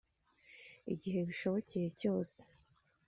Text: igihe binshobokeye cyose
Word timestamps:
igihe 0.93 1.19
binshobokeye 1.27 1.83
cyose 2.01 2.39